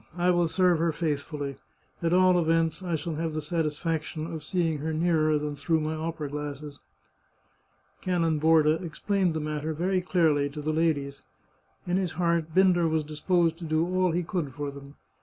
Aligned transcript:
I 0.17 0.31
will 0.31 0.47
serve 0.47 0.79
her 0.79 0.91
faithfully. 0.91 1.57
At 2.01 2.11
all 2.11 2.39
events, 2.39 2.81
I 2.81 2.95
shall 2.95 3.17
have 3.17 3.35
the 3.35 3.39
satisfaction 3.43 4.25
of 4.33 4.43
seeing 4.43 4.79
her 4.79 4.91
nearer 4.93 5.37
than 5.37 5.55
through 5.55 5.79
my 5.79 5.93
opera 5.93 6.27
glasses." 6.27 6.79
Canon 8.01 8.39
Borda 8.39 8.81
explained 8.83 9.35
the 9.35 9.39
matter 9.39 9.73
very 9.75 10.01
clearly 10.01 10.49
to 10.49 10.61
the 10.63 10.73
ladies. 10.73 11.21
In 11.85 11.97
his 11.97 12.13
heart 12.13 12.55
Binder 12.55 12.87
was 12.87 13.03
disposed 13.03 13.59
to 13.59 13.63
do 13.65 13.85
all 13.85 14.09
he 14.09 14.23
could 14.23 14.55
for 14.55 14.71
them. 14.71 14.95